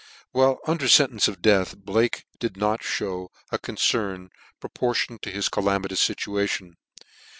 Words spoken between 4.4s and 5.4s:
proportioned to